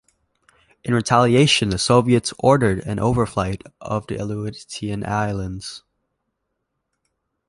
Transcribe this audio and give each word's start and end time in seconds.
In 0.83 0.95
retaliation 0.95 1.69
the 1.69 1.77
Soviets 1.77 2.33
ordered 2.39 2.79
an 2.87 2.97
overflight 2.97 3.61
of 3.79 4.07
the 4.07 4.15
Aleutian 4.15 5.05
Islands. 5.05 5.83